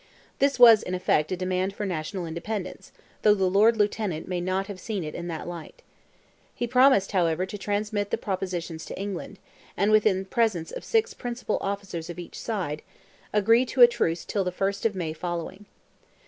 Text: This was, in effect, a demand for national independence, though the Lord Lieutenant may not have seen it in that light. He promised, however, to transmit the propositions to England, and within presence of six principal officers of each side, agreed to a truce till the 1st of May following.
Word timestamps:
This 0.39 0.57
was, 0.57 0.81
in 0.81 0.95
effect, 0.95 1.31
a 1.31 1.37
demand 1.37 1.75
for 1.75 1.85
national 1.85 2.25
independence, 2.25 2.91
though 3.21 3.35
the 3.35 3.45
Lord 3.47 3.77
Lieutenant 3.77 4.27
may 4.27 4.41
not 4.41 4.65
have 4.65 4.79
seen 4.79 5.03
it 5.03 5.13
in 5.13 5.27
that 5.27 5.47
light. 5.47 5.83
He 6.55 6.65
promised, 6.65 7.11
however, 7.11 7.45
to 7.45 7.55
transmit 7.55 8.09
the 8.09 8.17
propositions 8.17 8.83
to 8.85 8.99
England, 8.99 9.37
and 9.77 9.91
within 9.91 10.25
presence 10.25 10.71
of 10.71 10.83
six 10.83 11.13
principal 11.13 11.59
officers 11.61 12.09
of 12.09 12.17
each 12.17 12.39
side, 12.39 12.81
agreed 13.31 13.67
to 13.67 13.83
a 13.83 13.87
truce 13.87 14.25
till 14.25 14.43
the 14.43 14.51
1st 14.51 14.85
of 14.85 14.95
May 14.95 15.13
following. 15.13 15.65